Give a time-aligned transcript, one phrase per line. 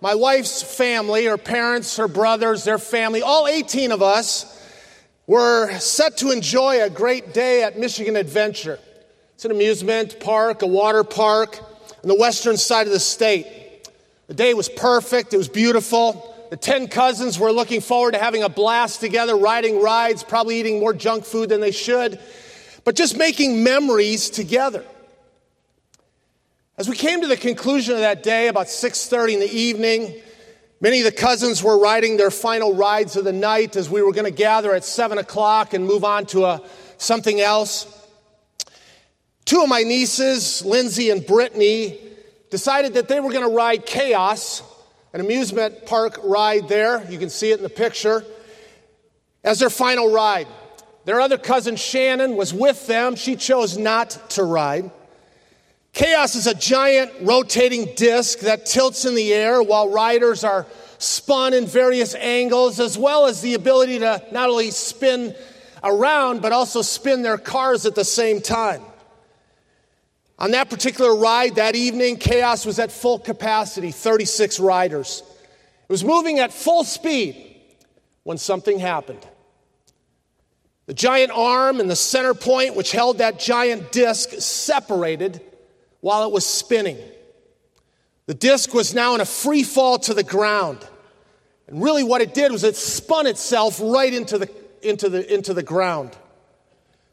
[0.00, 4.54] My wife's family, her parents, her brothers, their family, all 18 of us
[5.26, 8.78] were set to enjoy a great day at Michigan Adventure.
[9.34, 13.88] It's an amusement park, a water park on the western side of the state.
[14.28, 16.36] The day was perfect, it was beautiful.
[16.50, 20.78] The 10 cousins were looking forward to having a blast together, riding rides, probably eating
[20.78, 22.20] more junk food than they should,
[22.84, 24.84] but just making memories together.
[26.78, 30.14] As we came to the conclusion of that day, about 6:30 in the evening,
[30.80, 34.12] many of the cousins were riding their final rides of the night as we were
[34.12, 36.62] going to gather at 7 o'clock and move on to a,
[36.96, 37.88] something else.
[39.44, 41.98] Two of my nieces, Lindsay and Brittany,
[42.48, 44.62] decided that they were going to ride Chaos,
[45.12, 47.04] an amusement park ride there.
[47.10, 48.24] You can see it in the picture,
[49.42, 50.46] as their final ride.
[51.06, 53.16] Their other cousin, Shannon, was with them.
[53.16, 54.92] She chose not to ride.
[55.92, 60.66] Chaos is a giant rotating disc that tilts in the air while riders are
[60.98, 65.34] spun in various angles, as well as the ability to not only spin
[65.82, 68.82] around, but also spin their cars at the same time.
[70.38, 75.22] On that particular ride that evening, Chaos was at full capacity 36 riders.
[75.88, 77.56] It was moving at full speed
[78.22, 79.26] when something happened.
[80.86, 85.42] The giant arm and the center point, which held that giant disc, separated
[86.00, 86.98] while it was spinning.
[88.26, 90.86] The disc was now in a free fall to the ground.
[91.66, 94.50] And really, what it did was it spun itself right into the,
[94.82, 96.16] into the, into the ground.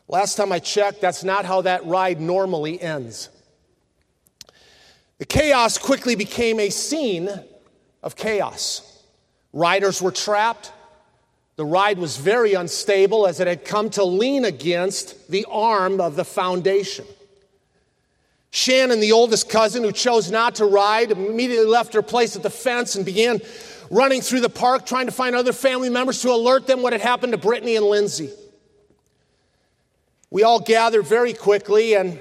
[0.07, 3.29] Last time I checked, that's not how that ride normally ends.
[5.17, 7.29] The chaos quickly became a scene
[8.03, 9.03] of chaos.
[9.53, 10.73] Riders were trapped.
[11.55, 16.17] The ride was very unstable as it had come to lean against the arm of
[16.17, 17.05] the foundation.
[18.55, 22.49] Shannon, the oldest cousin who chose not to ride, immediately left her place at the
[22.49, 23.41] fence and began
[23.91, 27.01] running through the park trying to find other family members to alert them what had
[27.01, 28.29] happened to Brittany and Lindsay.
[30.29, 32.17] We all gathered very quickly, and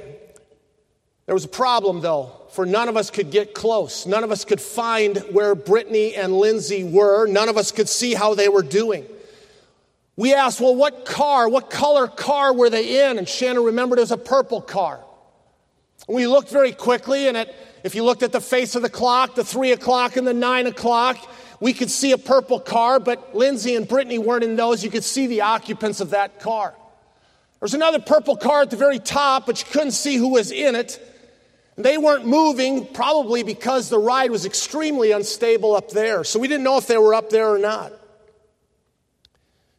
[1.27, 4.05] there was a problem though, for none of us could get close.
[4.05, 7.29] None of us could find where Brittany and Lindsay were.
[7.29, 9.07] None of us could see how they were doing.
[10.17, 13.19] We asked, well, what car, what color car were they in?
[13.19, 14.99] And Shannon remembered it was a purple car.
[16.09, 19.35] We looked very quickly, and at, if you looked at the face of the clock,
[19.35, 21.17] the three o'clock and the nine o'clock,
[21.61, 24.85] we could see a purple car, but Lindsay and Brittany weren't in those.
[24.85, 26.71] You could see the occupants of that car.
[26.71, 30.51] There was another purple car at the very top, but you couldn't see who was
[30.51, 31.01] in it.
[31.77, 36.23] And They weren't moving, probably because the ride was extremely unstable up there.
[36.25, 37.93] So we didn't know if they were up there or not.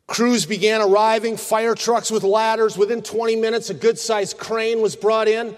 [0.07, 2.77] Crews began arriving, fire trucks with ladders.
[2.77, 5.55] Within 20 minutes, a good sized crane was brought in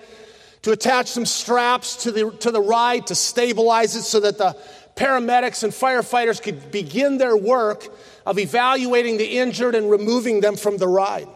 [0.68, 4.54] to attach some straps to the, to the ride to stabilize it so that the
[4.98, 7.88] paramedics and firefighters could begin their work
[8.26, 11.30] of evaluating the injured and removing them from the ride.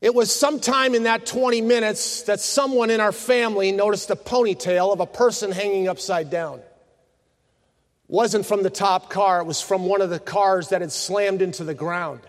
[0.00, 4.92] It was sometime in that 20 minutes that someone in our family noticed a ponytail
[4.92, 6.60] of a person hanging upside down.
[8.06, 11.42] Wasn't from the top car, it was from one of the cars that had slammed
[11.42, 12.20] into the ground.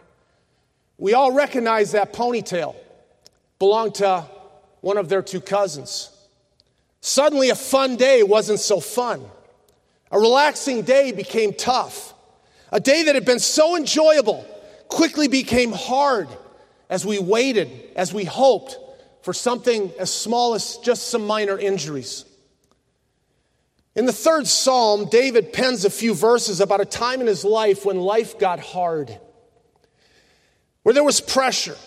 [0.97, 2.75] We all recognized that ponytail
[3.59, 4.25] belonged to
[4.83, 6.09] one of their two cousins.
[6.99, 9.23] Suddenly, a fun day wasn't so fun.
[10.11, 12.13] A relaxing day became tough.
[12.69, 14.45] A day that had been so enjoyable
[14.89, 16.27] quickly became hard
[16.89, 18.77] as we waited, as we hoped
[19.21, 22.25] for something as small as just some minor injuries.
[23.95, 27.85] In the third psalm, David pens a few verses about a time in his life
[27.85, 29.17] when life got hard,
[30.81, 31.77] where there was pressure,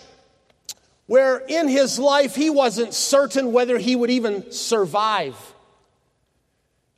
[1.07, 5.35] where in his life he wasn't certain whether he would even survive,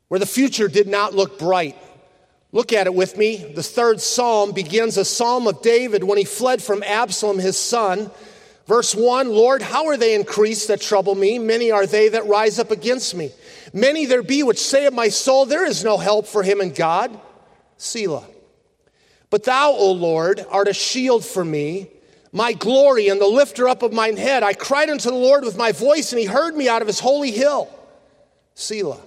[0.08, 1.78] where the future did not look bright.
[2.52, 3.38] Look at it with me.
[3.38, 8.10] The third psalm begins a psalm of David when he fled from Absalom, his son.
[8.66, 11.38] Verse 1 Lord, how are they increased that trouble me?
[11.38, 13.32] Many are they that rise up against me.
[13.72, 16.74] Many there be which say of my soul, There is no help for him in
[16.74, 17.20] God.
[17.78, 18.26] Selah.
[19.30, 21.92] But thou, O Lord, art a shield for me
[22.32, 24.44] my glory and the lifter up of mine head.
[24.44, 27.00] I cried unto the Lord with my voice, and he heard me out of his
[27.00, 27.70] holy hill.
[28.54, 29.00] Selah.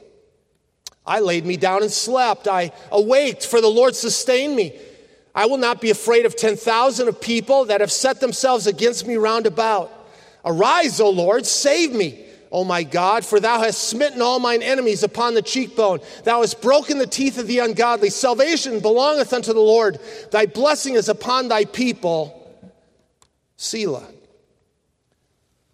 [1.04, 2.46] I laid me down and slept.
[2.46, 4.78] I awaked, for the Lord sustained me.
[5.34, 9.16] I will not be afraid of 10,000 of people that have set themselves against me
[9.16, 9.90] round about.
[10.44, 15.02] Arise, O Lord, save me, O my God, for thou hast smitten all mine enemies
[15.02, 16.00] upon the cheekbone.
[16.24, 18.10] Thou hast broken the teeth of the ungodly.
[18.10, 19.98] Salvation belongeth unto the Lord.
[20.30, 22.41] Thy blessing is upon thy people.
[23.62, 24.08] Selah.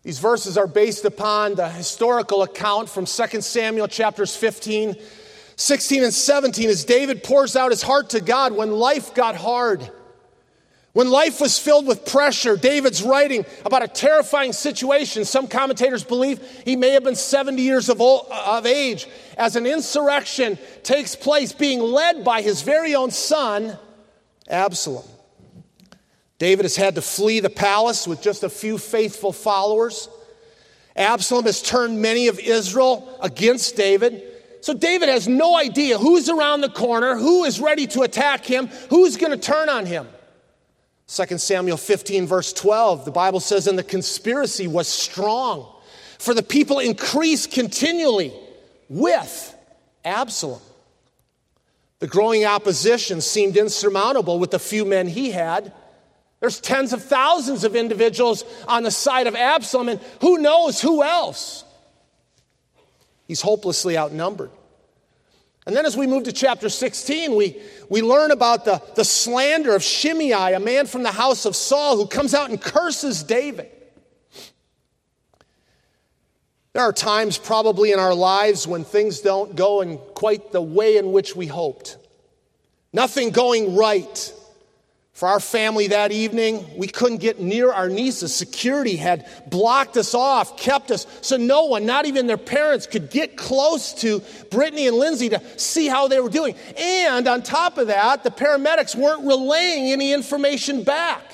[0.02, 4.94] These verses are based upon the historical account from 2 Samuel chapters 15,
[5.56, 9.90] 16, and 17 as David pours out his heart to God when life got hard.
[10.92, 15.24] When life was filled with pressure, David's writing about a terrifying situation.
[15.24, 19.06] Some commentators believe he may have been 70 years of, old, uh, of age
[19.36, 23.78] as an insurrection takes place, being led by his very own son,
[24.48, 25.04] Absalom.
[26.38, 30.08] David has had to flee the palace with just a few faithful followers.
[30.94, 34.22] Absalom has turned many of Israel against David.
[34.60, 38.68] So David has no idea who's around the corner, who is ready to attack him,
[38.90, 40.06] who's going to turn on him.
[41.08, 45.72] 2 Samuel 15, verse 12, the Bible says, And the conspiracy was strong,
[46.18, 48.32] for the people increased continually
[48.88, 49.56] with
[50.04, 50.60] Absalom.
[52.00, 55.72] The growing opposition seemed insurmountable with the few men he had.
[56.40, 61.02] There's tens of thousands of individuals on the side of Absalom, and who knows who
[61.02, 61.64] else?
[63.26, 64.50] He's hopelessly outnumbered.
[65.66, 69.74] And then as we move to chapter 16, we, we learn about the, the slander
[69.74, 73.70] of Shimei, a man from the house of Saul, who comes out and curses David.
[76.72, 80.96] There are times probably in our lives when things don't go in quite the way
[80.96, 81.98] in which we hoped.
[82.92, 84.32] Nothing going right.
[85.18, 88.32] For our family that evening, we couldn't get near our nieces.
[88.32, 93.10] Security had blocked us off, kept us, so no one, not even their parents, could
[93.10, 94.22] get close to
[94.52, 96.54] Brittany and Lindsay to see how they were doing.
[96.76, 101.24] And on top of that, the paramedics weren't relaying any information back.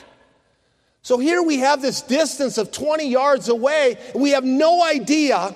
[1.02, 5.54] So here we have this distance of 20 yards away, we have no idea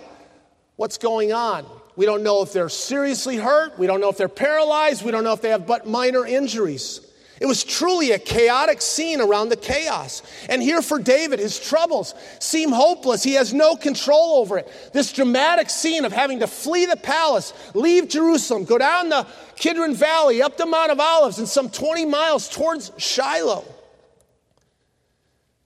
[0.76, 1.64] what's going on.
[1.96, 5.24] We don't know if they're seriously hurt, we don't know if they're paralyzed, we don't
[5.24, 7.07] know if they have but minor injuries.
[7.40, 10.22] It was truly a chaotic scene around the chaos.
[10.48, 13.22] And here for David, his troubles seem hopeless.
[13.22, 14.90] He has no control over it.
[14.92, 19.26] This dramatic scene of having to flee the palace, leave Jerusalem, go down the
[19.56, 23.64] Kidron Valley, up the Mount of Olives, and some 20 miles towards Shiloh.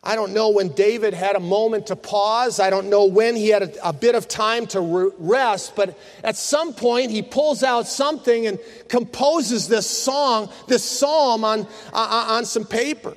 [0.04, 2.58] I don't know when David had a moment to pause.
[2.58, 6.36] I don't know when he had a, a, bit of time to rest, but at
[6.36, 8.58] some point he pulls out something and
[8.88, 13.16] composes this song, this psalm on, uh, on some paper.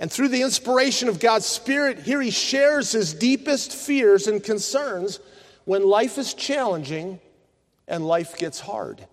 [0.00, 5.20] And through the inspiration of God's Spirit, here he shares his deepest fears and concerns
[5.66, 7.20] when life is challenging
[7.86, 9.06] and life gets hard.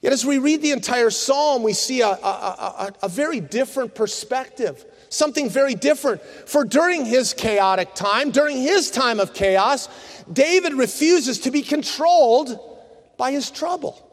[0.00, 3.94] Yet as we read the entire psalm, we see a, a, a, a very different
[3.94, 6.22] perspective something very different.
[6.22, 9.88] For during his chaotic time, during his time of chaos,
[10.32, 12.58] David refuses to be controlled
[13.16, 14.04] by his trouble.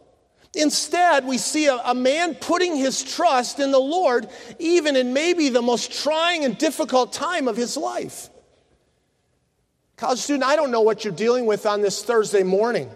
[0.55, 5.49] Instead, we see a, a, man putting his trust in the Lord, even in maybe
[5.49, 8.29] the most trying and difficult time of his life.
[9.97, 12.89] College student, I don't know what you're dealing with on this Thursday morning.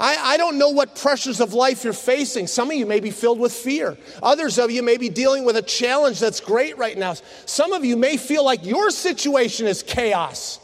[0.00, 2.46] I, I don't know what pressures of life you're facing.
[2.46, 3.96] Some of you may be filled with fear.
[4.22, 7.14] Others of you may be dealing with a challenge that's great right now.
[7.46, 10.60] Some of you may feel like your situation is chaos.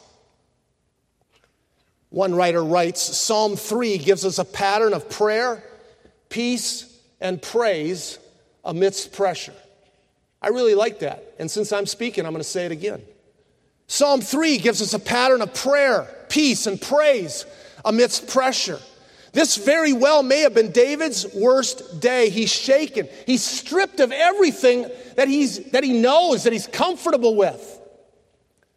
[2.11, 5.65] One writer writes Psalm 3 gives us a pattern of prayer,
[6.29, 8.21] peace, and praise
[8.65, 9.55] amidst pressure.
[10.41, 11.25] I really like that.
[11.41, 13.03] And since I'm speaking, I'm going to say it again.
[13.89, 17.47] Psalm 3 gives us a pattern of prayer, peace, and praise
[17.85, 18.79] amidst pressure.
[19.35, 22.31] This very well may have been David's worst day.
[22.31, 23.09] He's shaken.
[23.27, 27.81] He's stripped of everything that, he's, that he knows, that he's comfortable with.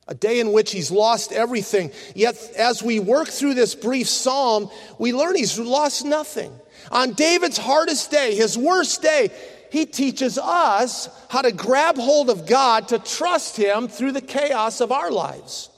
[0.08, 1.92] A day in which he's lost everything.
[2.16, 6.52] Yet, as we work through this brief psalm, we learn he's lost nothing.
[6.92, 9.30] On David's hardest day, his worst day,
[9.70, 14.82] he teaches us how to grab hold of God to trust him through the chaos
[14.82, 15.70] of our lives.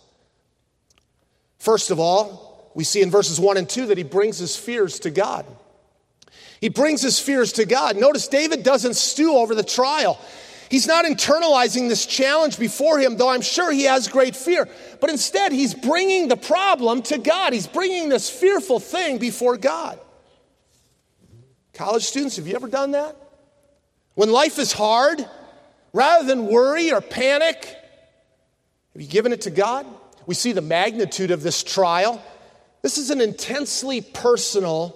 [1.58, 5.00] First of all, we see in verses 1 and 2 that he brings his fears
[5.00, 5.46] to God.
[6.62, 7.96] He brings his fears to God.
[7.98, 10.20] Notice David doesn't stew over the trial.
[10.70, 14.70] He's not internalizing this challenge before him, though I'm sure he has great fear.
[15.02, 17.54] But instead, he's bringing the problem to God.
[17.54, 20.00] He's bringing this fearful thing before God.
[21.74, 23.16] College students, have you ever done that?
[24.14, 25.26] When life is hard,
[25.94, 27.66] rather than worry or panic,
[28.94, 29.88] have you given it to God?
[30.26, 32.22] We see the magnitude of this trial.
[32.82, 34.96] This is an intensely personal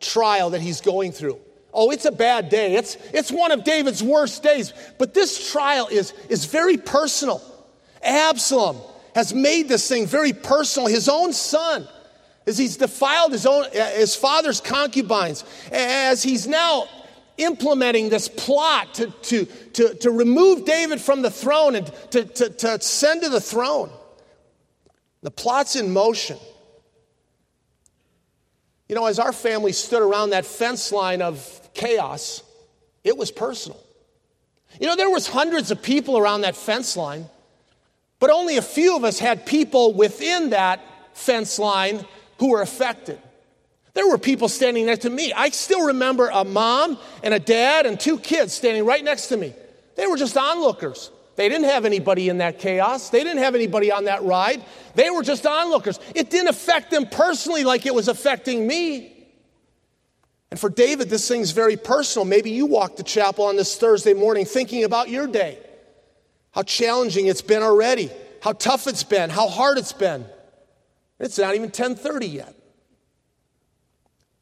[0.00, 1.38] trial that he's going through.
[1.72, 2.76] Oh, it's a bad day.
[2.76, 4.72] It's, it's one of David's worst days.
[4.98, 7.42] But this trial is, is very personal.
[8.02, 8.76] Absalom
[9.14, 10.88] has made this thing very personal.
[10.88, 11.88] His own son,
[12.46, 16.86] as he's defiled his own his father's concubines, as he's now
[17.38, 22.50] implementing this plot to, to, to, to remove David from the throne and to, to,
[22.50, 23.90] to send to the throne.
[25.22, 26.38] The plot's in motion.
[28.88, 32.42] You know, as our family stood around that fence line of chaos,
[33.02, 33.80] it was personal.
[34.80, 37.26] You know, there was hundreds of people around that fence line,
[38.18, 40.80] but only a few of us had people within that
[41.14, 42.04] fence line
[42.38, 43.18] who were affected.
[43.94, 45.32] There were people standing next to me.
[45.32, 49.36] I still remember a mom and a dad and two kids standing right next to
[49.36, 49.54] me.
[49.96, 51.10] They were just onlookers.
[51.36, 53.10] They didn't have anybody in that chaos.
[53.10, 54.62] They didn't have anybody on that ride.
[54.94, 55.98] They were just onlookers.
[56.14, 59.10] It didn't affect them personally like it was affecting me.
[60.50, 62.24] And for David, this thing's very personal.
[62.24, 65.58] Maybe you walked to chapel on this Thursday morning thinking about your day,
[66.52, 68.10] how challenging it's been already,
[68.40, 70.24] how tough it's been, how hard it's been.
[71.18, 72.54] It's not even 10:30 yet.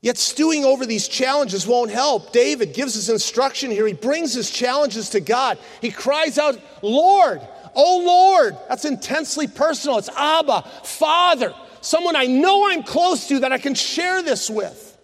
[0.03, 2.33] Yet stewing over these challenges won't help.
[2.33, 3.87] David gives his instruction here.
[3.87, 5.59] He brings his challenges to God.
[5.81, 7.41] He cries out, "Lord,
[7.77, 9.99] oh Lord." That's intensely personal.
[9.99, 14.99] It's Abba, Father, someone I know I'm close to that I can share this with.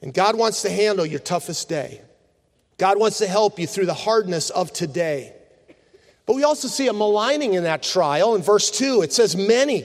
[0.00, 2.00] And God wants to handle your toughest day.
[2.78, 5.34] God wants to help you through the hardness of today.
[6.24, 8.34] But we also see a maligning in that trial.
[8.34, 9.84] In verse 2, it says, Many.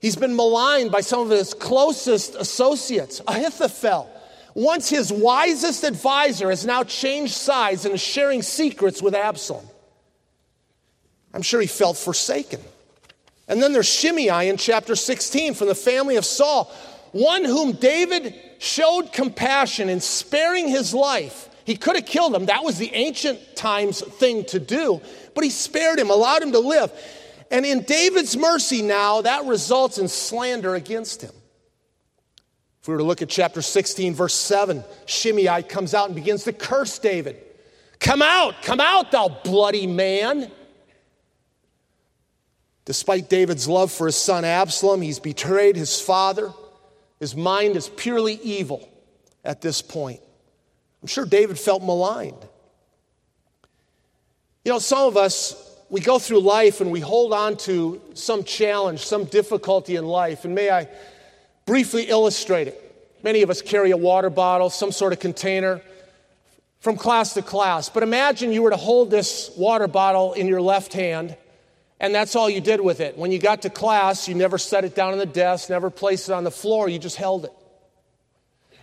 [0.00, 3.20] He's been maligned by some of his closest associates.
[3.28, 4.08] Ahithophel,
[4.54, 9.66] once his wisest advisor, has now changed sides and is sharing secrets with Absalom.
[11.34, 12.60] I'm sure he felt forsaken.
[13.46, 16.72] And then there's Shimei in chapter 16 from the family of Saul,
[17.12, 21.48] one whom David showed compassion in sparing his life.
[21.64, 22.46] He could have killed him.
[22.46, 25.00] That was the ancient times thing to do.
[25.34, 26.90] But he spared him, allowed him to live.
[27.50, 31.32] And in David's mercy now, that results in slander against him.
[32.80, 36.44] If we were to look at chapter 16, verse 7, Shimei comes out and begins
[36.44, 37.36] to curse David.
[37.98, 40.50] Come out, come out, thou bloody man.
[42.86, 46.52] Despite David's love for his son Absalom, he's betrayed his father.
[47.18, 48.88] His mind is purely evil
[49.44, 50.20] at this point.
[51.02, 52.48] I'm sure David felt maligned.
[54.64, 58.44] You know, some of us, we go through life and we hold on to some
[58.44, 60.44] challenge, some difficulty in life.
[60.44, 60.88] And may I
[61.66, 62.86] briefly illustrate it?
[63.22, 65.82] Many of us carry a water bottle, some sort of container
[66.78, 67.90] from class to class.
[67.90, 71.36] But imagine you were to hold this water bottle in your left hand
[72.00, 73.18] and that's all you did with it.
[73.18, 76.30] When you got to class, you never set it down on the desk, never placed
[76.30, 77.52] it on the floor, you just held it.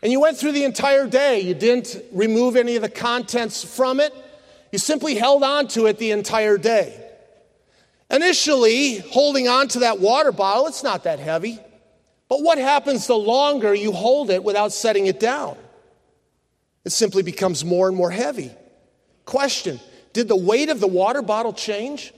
[0.04, 1.40] And you went through the entire day.
[1.40, 4.14] You didn't remove any of the contents from it,
[4.78, 7.04] you simply held on to it the entire day.
[8.12, 11.58] Initially, holding on to that water bottle, it's not that heavy.
[12.30, 15.58] But what happens the longer you hold it without setting it down?
[16.86, 18.52] It simply becomes more and more heavy.
[19.26, 19.80] Question
[20.14, 22.14] Did the weight of the water bottle change?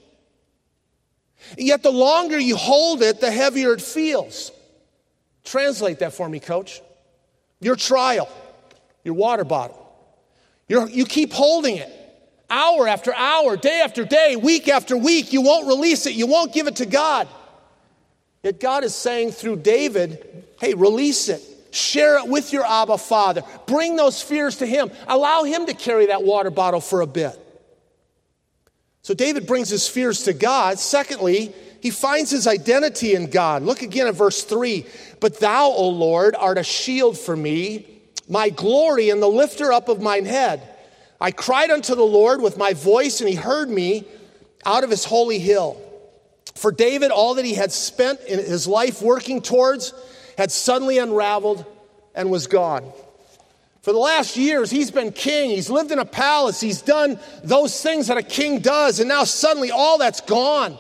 [1.57, 4.51] Yet the longer you hold it, the heavier it feels.
[5.45, 6.81] Translate that for me, coach.
[7.61, 8.27] Your trial,
[9.05, 9.77] your water bottle.
[10.67, 11.95] You're, you keep holding it
[12.49, 15.33] hour after hour, day after day, week after week.
[15.33, 17.27] You won't release it, you won't give it to God.
[18.43, 21.41] Yet God is saying through David, hey, release it.
[21.71, 23.43] Share it with your Abba Father.
[23.67, 24.89] Bring those fears to Him.
[25.07, 27.37] Allow Him to carry that water bottle for a bit.
[29.01, 30.77] So David brings his fears to God.
[30.77, 33.63] Secondly, he finds his identity in God.
[33.63, 34.85] Look again at verse 3.
[35.19, 37.87] But thou, O Lord, art a shield for me,
[38.27, 40.61] my glory and the lifter up of mine head.
[41.21, 44.05] I cried unto the Lord with my voice, and he heard me
[44.65, 45.81] out of his holy hill.
[46.55, 49.93] For David, all that he had spent in his life working towards
[50.37, 51.65] had suddenly unraveled
[52.15, 52.91] and was gone.
[53.81, 55.51] For the last years, he's been king.
[55.51, 56.59] He's lived in a palace.
[56.59, 58.99] He's done those things that a king does.
[58.99, 60.77] And now suddenly all that's gone.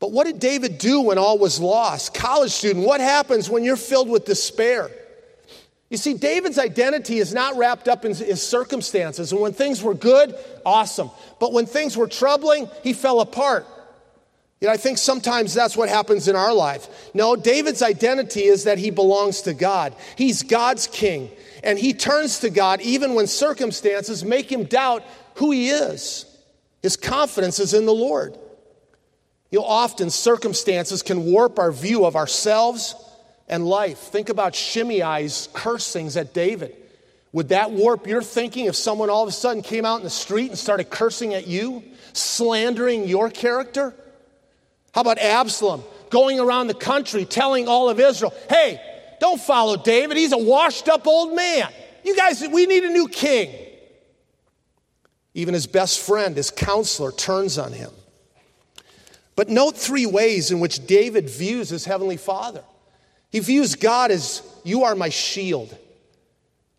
[0.00, 2.14] But what did David do when all was lost?
[2.14, 4.90] College student, what happens when you're filled with despair?
[5.90, 9.32] You see, David's identity is not wrapped up in his circumstances.
[9.32, 11.10] And when things were good, awesome.
[11.40, 13.66] But when things were troubling, he fell apart.
[14.60, 17.10] You know, I think sometimes that's what happens in our life.
[17.12, 19.96] No, David's identity is that he belongs to God.
[20.16, 21.28] He's God's king.
[21.64, 25.02] And he turns to God even when circumstances make him doubt
[25.36, 26.24] who he is.
[26.82, 28.38] His confidence is in the Lord.
[29.50, 32.94] You know, often circumstances can warp our view of ourselves
[33.50, 33.98] and life.
[33.98, 36.74] Think about Shimei's cursings at David.
[37.32, 40.10] Would that warp your thinking if someone all of a sudden came out in the
[40.10, 43.94] street and started cursing at you, slandering your character?
[44.94, 48.80] How about Absalom going around the country telling all of Israel, hey,
[49.20, 50.16] don't follow David.
[50.16, 51.68] He's a washed up old man.
[52.04, 53.54] You guys, we need a new king.
[55.34, 57.90] Even his best friend, his counselor, turns on him.
[59.36, 62.64] But note three ways in which David views his heavenly father.
[63.30, 65.76] He views God as, You are my shield.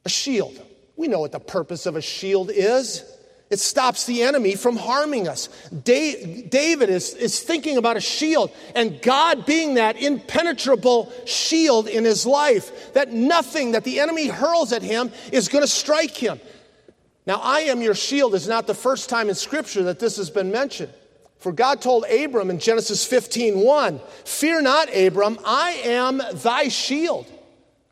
[0.05, 0.60] A shield.
[0.96, 3.03] We know what the purpose of a shield is.
[3.50, 5.50] It stops the enemy from harming us.
[5.84, 12.25] David is, is thinking about a shield, and God being that impenetrable shield in his
[12.25, 16.39] life, that nothing that the enemy hurls at him is going to strike him.
[17.27, 20.29] Now, I am your shield is not the first time in Scripture that this has
[20.29, 20.93] been mentioned.
[21.41, 27.25] For God told Abram in Genesis 15 1, Fear not, Abram, I am thy shield.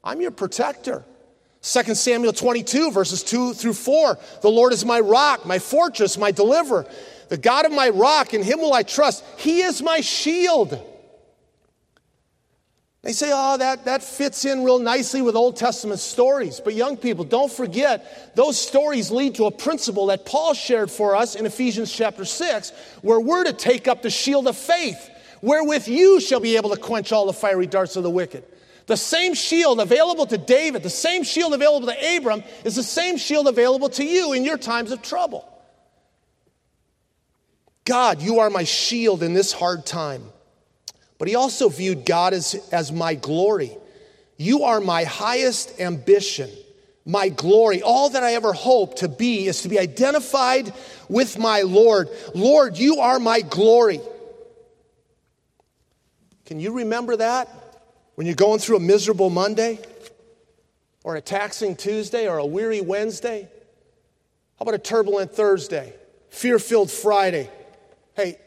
[0.04, 1.04] I'm your protector.
[1.64, 4.20] 2 Samuel 22, verses 2 through 4.
[4.44, 6.86] The Lord is my rock, my fortress, my deliverer.
[7.30, 9.26] The God of my rock, in him will I trust.
[9.38, 10.80] He is my shield.
[13.10, 16.62] They say, oh, that, that fits in real nicely with Old Testament stories.
[16.64, 21.16] But young people, don't forget, those stories lead to a principle that Paul shared for
[21.16, 25.10] us in Ephesians chapter 6, where we're to take up the shield of faith,
[25.42, 28.44] wherewith you shall be able to quench all the fiery darts of the wicked.
[28.86, 33.18] The same shield available to David, the same shield available to Abram, is the same
[33.18, 35.52] shield available to you in your times of trouble.
[37.86, 40.26] God, you are my shield in this hard time.
[41.20, 43.78] But he also viewed God as, as my glory.
[44.38, 46.50] You are my highest ambition,
[47.06, 47.82] my glory.
[47.84, 50.74] All that I ever hope to be is to be identified
[51.10, 52.10] with my Lord.
[52.34, 54.00] Lord, you are my glory.
[56.46, 57.50] Can you remember that
[58.16, 59.78] when you're going through a miserable Monday
[61.04, 63.42] or a taxing Tuesday or a weary Wednesday?
[64.58, 65.94] How about a turbulent Thursday,
[66.30, 67.50] fear filled Friday?
[68.16, 68.38] Hey,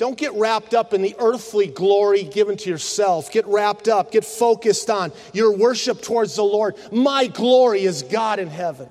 [0.00, 3.30] don't get wrapped up in the earthly glory given to yourself.
[3.30, 6.76] Get wrapped up, get focused on your worship towards the Lord.
[6.90, 8.88] My glory is God in heaven.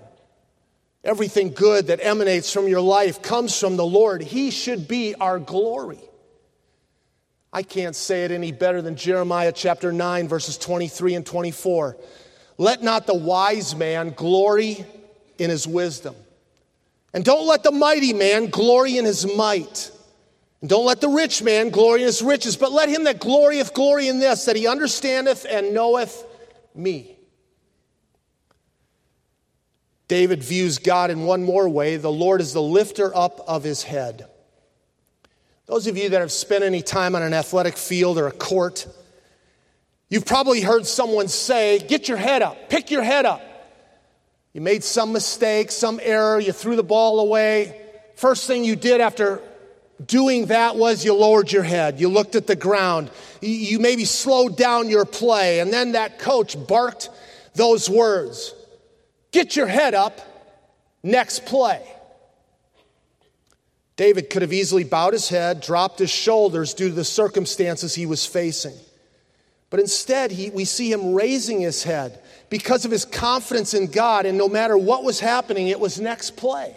[1.03, 4.21] Everything good that emanates from your life comes from the Lord.
[4.21, 5.97] He should be our glory.
[7.51, 11.97] I can't say it any better than Jeremiah chapter 9, verses 23 and 24.
[12.59, 14.85] Let not the wise man glory
[15.39, 16.13] in his wisdom,
[17.15, 19.91] and don't let the mighty man glory in his might.
[20.61, 23.73] And don't let the rich man glory in his riches, but let him that glorieth
[23.73, 26.25] glory in this, that he understandeth and knoweth
[26.75, 27.15] me.
[30.09, 33.83] David views God in one more way the Lord is the lifter up of his
[33.83, 34.27] head.
[35.67, 38.87] Those of you that have spent any time on an athletic field or a court,
[40.09, 43.43] you've probably heard someone say, Get your head up, pick your head up.
[44.51, 47.79] You made some mistake, some error, you threw the ball away.
[48.15, 49.43] First thing you did after
[50.05, 54.57] doing that was you lowered your head, you looked at the ground, you maybe slowed
[54.57, 57.09] down your play, and then that coach barked
[57.55, 58.53] those words
[59.31, 60.19] Get your head up,
[61.03, 61.85] next play.
[63.95, 68.05] David could have easily bowed his head, dropped his shoulders due to the circumstances he
[68.05, 68.75] was facing.
[69.69, 74.25] But instead, he, we see him raising his head because of his confidence in God,
[74.25, 76.75] and no matter what was happening, it was next play.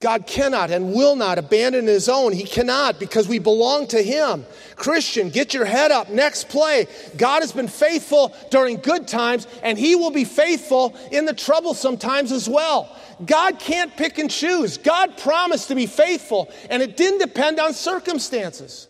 [0.00, 2.32] God cannot and will not abandon his own.
[2.32, 4.46] He cannot because we belong to him.
[4.76, 6.08] Christian, get your head up.
[6.08, 6.86] Next play.
[7.16, 11.96] God has been faithful during good times, and he will be faithful in the troublesome
[11.96, 12.96] times as well.
[13.26, 14.78] God can't pick and choose.
[14.78, 18.86] God promised to be faithful, and it didn't depend on circumstances.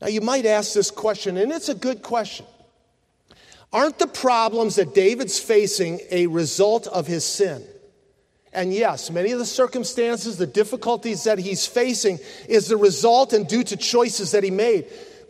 [0.00, 2.46] Now, you might ask this question, and it's a good question.
[3.72, 7.64] Aren't the problems that David's facing a result of his sin?
[8.56, 13.46] And yes, many of the circumstances, the difficulties that he's facing is the result and
[13.46, 14.86] due to choices that he made.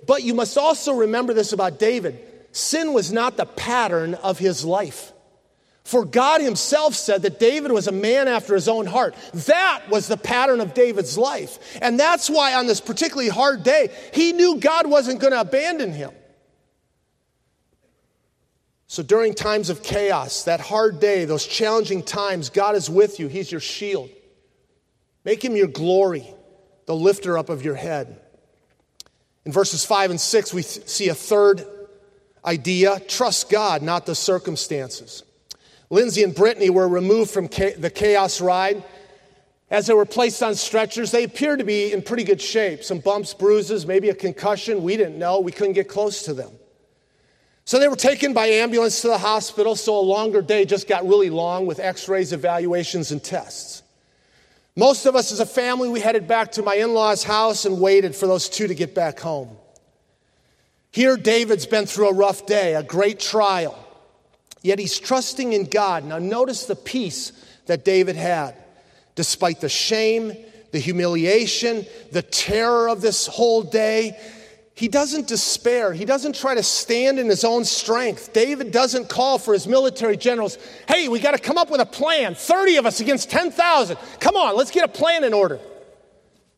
[0.07, 2.21] But you must also remember this about David
[2.53, 5.13] sin was not the pattern of his life.
[5.85, 9.15] For God himself said that David was a man after his own heart.
[9.35, 11.59] That was the pattern of David's life.
[11.83, 15.93] And that's why on this particularly hard day, he knew God wasn't going to abandon
[15.93, 16.13] him.
[18.97, 23.29] So during times of chaos, that hard day, those challenging times, God is with you.
[23.29, 24.09] He's your shield.
[25.23, 26.27] Make him your glory,
[26.87, 28.19] the lifter up of your head.
[29.45, 31.67] In verses 5 and 6, we see a third
[32.43, 35.25] idea trust God, not the circumstances.
[35.91, 38.83] Lindsay and Brittany were removed from the chaos ride.
[39.71, 42.83] As they were placed on stretchers, they appeared to be in pretty good shape.
[42.83, 44.83] Some bumps, bruises, maybe a concussion.
[44.83, 45.41] We didn't know.
[45.41, 46.53] We couldn't get close to them.
[47.67, 51.07] So they were taken by ambulance to the hospital, so a longer day just got
[51.07, 53.83] really long with x rays, evaluations, and tests.
[54.77, 57.81] Most of us as a family, we headed back to my in law's house and
[57.81, 59.57] waited for those two to get back home.
[60.93, 63.77] Here, David's been through a rough day, a great trial,
[64.63, 66.05] yet he's trusting in God.
[66.05, 67.33] Now, notice the peace
[67.67, 68.55] that David had,
[69.17, 70.37] despite the shame,
[70.71, 74.17] the humiliation, the terror of this whole day.
[74.77, 75.95] He doesn't despair.
[75.95, 78.35] He doesn't try to stand in his own strength.
[78.35, 81.87] David doesn't call for his military generals, hey, we got to come up with a
[81.87, 82.35] plan.
[82.35, 83.97] 30 of us against 10,000.
[84.21, 85.59] Come on, let's get a plan in order.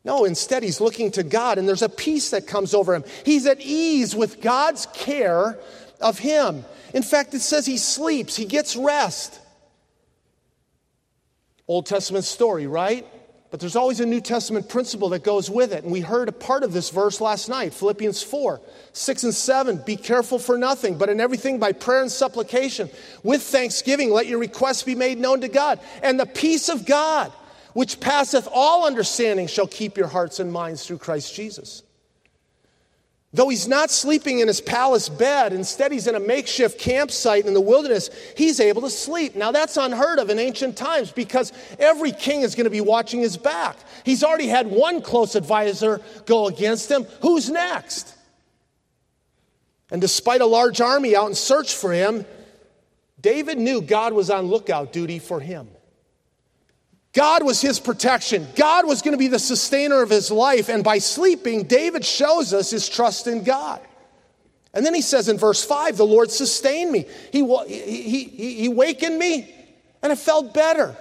[0.04, 3.04] No, instead, he's looking to God, and there's a peace that comes over him.
[3.24, 5.56] He's at ease with God's care
[6.00, 6.64] of him.
[6.92, 9.38] In fact, it says he sleeps, he gets rest.
[11.68, 13.06] Old Testament story, right?
[13.50, 15.82] But there's always a New Testament principle that goes with it.
[15.82, 18.60] And we heard a part of this verse last night, Philippians 4,
[18.92, 19.82] 6 and 7.
[19.86, 22.90] Be careful for nothing, but in everything by prayer and supplication,
[23.22, 25.80] with thanksgiving, let your requests be made known to God.
[26.02, 27.32] And the peace of God,
[27.72, 31.82] which passeth all understanding, shall keep your hearts and minds through Christ Jesus.
[33.34, 37.52] Though he's not sleeping in his palace bed, instead he's in a makeshift campsite in
[37.52, 39.36] the wilderness, he's able to sleep.
[39.36, 43.20] Now that's unheard of in ancient times because every king is going to be watching
[43.20, 43.76] his back.
[44.02, 47.04] He's already had one close advisor go against him.
[47.20, 48.14] Who's next?
[49.90, 52.24] And despite a large army out in search for him,
[53.20, 55.68] David knew God was on lookout duty for him.
[57.18, 58.46] God was his protection.
[58.54, 60.68] God was going to be the sustainer of his life.
[60.68, 63.80] And by sleeping, David shows us his trust in God.
[64.72, 67.06] And then he says in verse 5, the Lord sustained me.
[67.32, 69.52] He, he, he, he wakened me,
[70.00, 70.96] and it felt better.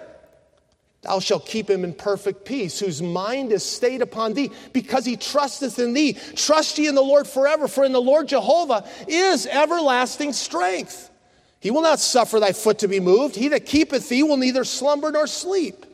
[1.04, 5.18] Thou shalt keep him in perfect peace, whose mind is stayed upon thee, because he
[5.18, 6.14] trusteth in thee.
[6.34, 11.12] Trust ye in the Lord forever, for in the Lord Jehovah is everlasting strength.
[11.60, 13.36] He will not suffer thy foot to be moved.
[13.36, 15.86] He that keepeth thee will neither slumber nor sleep.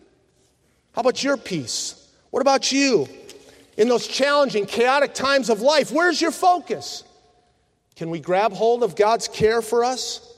[0.93, 2.07] How about your peace?
[2.29, 3.07] What about you?
[3.77, 7.03] In those challenging, chaotic times of life, where's your focus?
[7.95, 10.29] Can we grab hold of God's care for us?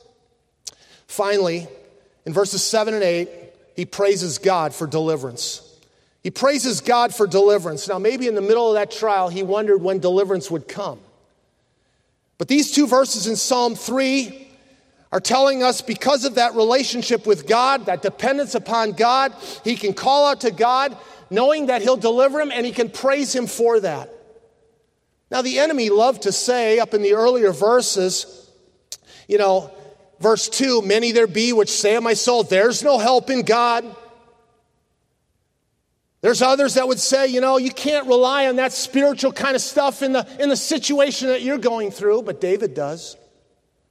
[1.07, 1.67] Finally,
[2.25, 3.29] in verses 7 and 8,
[3.75, 5.61] he praises God for deliverance.
[6.23, 7.87] He praises God for deliverance.
[7.87, 10.99] Now, maybe in the middle of that trial, he wondered when deliverance would come.
[12.37, 14.44] But these two verses in Psalm 3
[15.15, 19.93] are telling us because of that relationship with God, that dependence upon God, he can
[19.93, 20.97] call out to God
[21.29, 24.09] knowing that he'll deliver him and he can praise him for that.
[25.31, 28.51] Now, the enemy loved to say up in the earlier verses,
[29.29, 29.71] you know,
[30.19, 33.85] verse 2 Many there be which say of my soul, There's no help in God.
[36.19, 39.61] There's others that would say, you know, you can't rely on that spiritual kind of
[39.61, 43.15] stuff in the, in the situation that you're going through, but David does.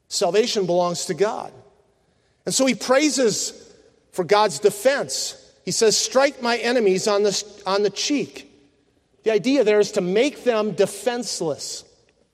[0.09, 1.53] Salvation belongs to God.
[2.47, 3.73] And so he praises
[4.13, 5.41] for God's defense.
[5.65, 8.51] He says, Strike my enemies on the, on the cheek.
[9.25, 11.85] The idea there is to make them defenseless.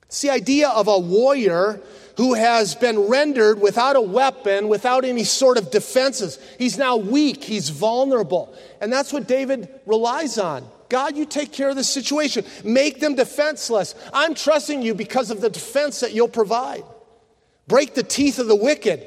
[0.03, 1.81] It's the idea of a warrior
[2.17, 6.37] who has been rendered without a weapon, without any sort of defenses.
[6.59, 8.53] He's now weak, he's vulnerable.
[8.81, 10.67] And that's what David relies on.
[10.89, 12.43] God, you take care of the situation.
[12.65, 13.95] Make them defenseless.
[14.11, 16.83] I'm trusting you because of the defense that you'll provide
[17.71, 19.01] break the teeth of the wicked.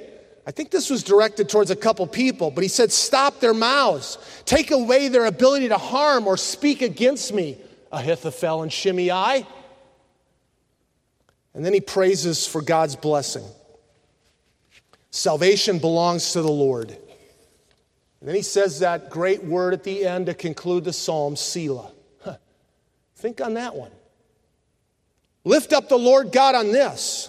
[0.46, 4.16] I think this was directed towards a couple people, but he said, Stop their mouths,
[4.46, 7.59] take away their ability to harm or speak against me,
[7.92, 9.46] Ahithophel and Shimei.
[11.53, 13.44] And then he praises for God's blessing.
[15.11, 16.88] Salvation belongs to the Lord.
[16.88, 21.92] And then he says that great word at the end to conclude the psalm, Selah.
[22.22, 22.38] Huh.
[23.16, 23.92] Think on that one.
[25.44, 27.29] Lift up the Lord God on this.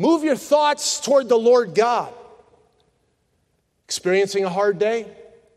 [0.00, 2.10] Move your thoughts toward the Lord God.
[3.84, 5.06] Experiencing a hard day,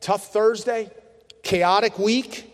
[0.02, 0.92] tough Thursday,
[1.44, 2.54] chaotic week.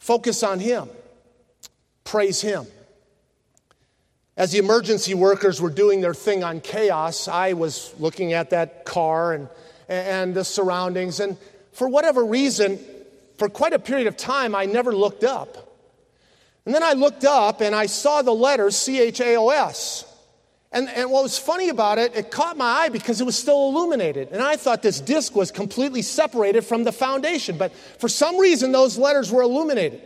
[0.00, 0.88] Focus on Him.
[2.02, 2.66] Praise Him.
[4.36, 8.84] As the emergency workers were doing their thing on chaos, I was looking at that
[8.84, 9.48] car and,
[9.88, 11.20] and the surroundings.
[11.20, 11.36] And
[11.70, 12.80] for whatever reason,
[13.38, 15.73] for quite a period of time, I never looked up.
[16.66, 20.10] And then I looked up and I saw the letters C H A O S.
[20.72, 23.68] And, and what was funny about it, it caught my eye because it was still
[23.68, 24.30] illuminated.
[24.32, 27.56] And I thought this disc was completely separated from the foundation.
[27.56, 30.02] But for some reason, those letters were illuminated.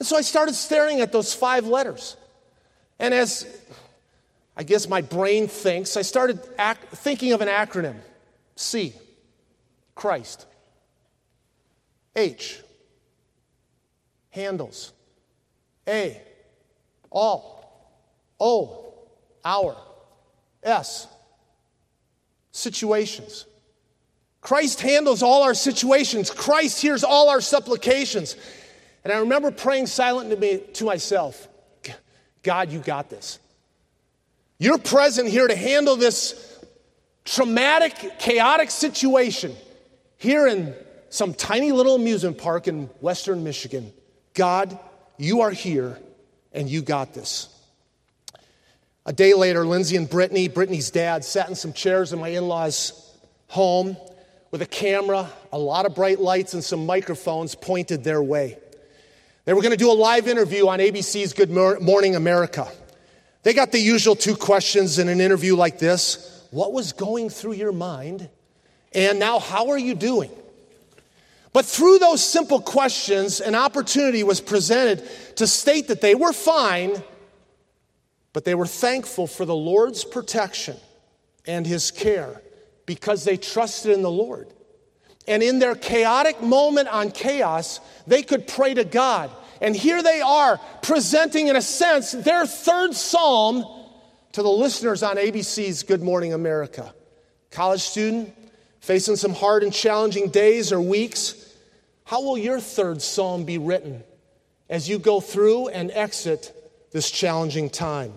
[0.00, 2.16] And so I started staring at those five letters.
[2.98, 3.46] And as
[4.56, 6.40] I guess my brain thinks, I started
[6.90, 7.96] thinking of an acronym
[8.56, 8.94] C.
[9.94, 10.44] Christ.
[12.16, 12.62] H,
[14.30, 14.92] handles.
[15.88, 16.20] A,
[17.10, 17.56] all.
[18.38, 18.94] O,
[19.44, 19.76] our.
[20.62, 21.06] S,
[22.52, 23.46] situations.
[24.40, 26.30] Christ handles all our situations.
[26.30, 28.36] Christ hears all our supplications.
[29.04, 31.48] And I remember praying silently to myself
[32.42, 33.40] God, you got this.
[34.58, 36.64] You're present here to handle this
[37.24, 39.54] traumatic, chaotic situation
[40.16, 40.72] here in
[41.10, 43.92] some tiny little amusement park in western Michigan.
[44.32, 44.78] God,
[45.18, 45.98] you are here
[46.52, 47.48] and you got this.
[49.04, 52.48] A day later, Lindsay and Brittany, Brittany's dad, sat in some chairs in my in
[52.48, 53.14] law's
[53.48, 53.96] home
[54.50, 58.58] with a camera, a lot of bright lights, and some microphones pointed their way.
[59.44, 62.66] They were going to do a live interview on ABC's Good Morning America.
[63.44, 67.52] They got the usual two questions in an interview like this What was going through
[67.52, 68.28] your mind?
[68.92, 70.30] And now, how are you doing?
[71.56, 75.02] But through those simple questions, an opportunity was presented
[75.36, 77.02] to state that they were fine,
[78.34, 80.76] but they were thankful for the Lord's protection
[81.46, 82.42] and His care
[82.84, 84.52] because they trusted in the Lord.
[85.26, 89.30] And in their chaotic moment on chaos, they could pray to God.
[89.62, 93.64] And here they are presenting, in a sense, their third psalm
[94.32, 96.94] to the listeners on ABC's Good Morning America.
[97.50, 98.34] College student
[98.80, 101.44] facing some hard and challenging days or weeks
[102.06, 104.04] how will your third psalm be written
[104.70, 106.54] as you go through and exit
[106.92, 108.12] this challenging time?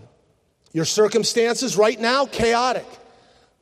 [0.73, 2.85] Your circumstances right now, chaotic,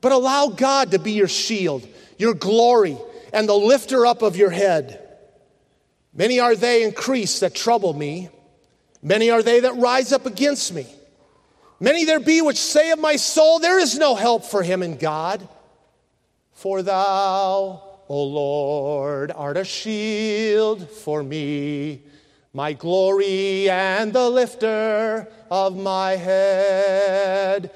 [0.01, 1.87] but allow God to be your shield,
[2.17, 2.97] your glory,
[3.31, 5.01] and the lifter up of your head.
[6.13, 8.27] Many are they increase that trouble me,
[9.01, 10.87] many are they that rise up against me.
[11.79, 14.97] Many there be which say of my soul, There is no help for him in
[14.97, 15.47] God.
[16.51, 22.03] For thou, O Lord, art a shield for me,
[22.53, 27.71] my glory and the lifter of my head.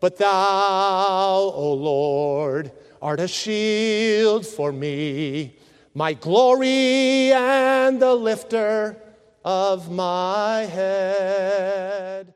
[0.00, 5.56] But thou, O Lord, art a shield for me,
[5.94, 9.00] my glory and the lifter
[9.44, 12.34] of my head.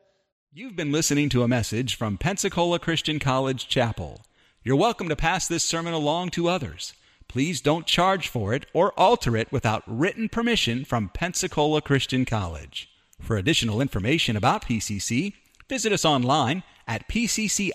[0.53, 4.21] You've been listening to a message from Pensacola Christian College Chapel.
[4.63, 6.93] You're welcome to pass this sermon along to others.
[7.33, 12.87] Please don't charge for it or alter it without written permission from Pensacola Christian College.
[13.19, 15.33] For additional information about PCC,
[15.67, 17.73] visit us online at pcci.edu.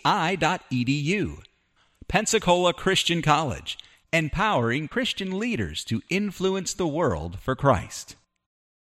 [2.06, 3.76] Pensacola Christian College,
[4.12, 8.14] empowering Christian leaders to influence the world for Christ.